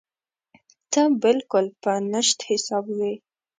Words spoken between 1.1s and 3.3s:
بالکل په نشت حساب وې.